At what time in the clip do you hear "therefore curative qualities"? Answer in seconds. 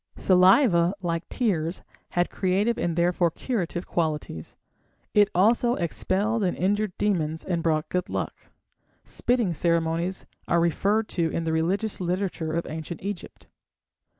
2.95-4.57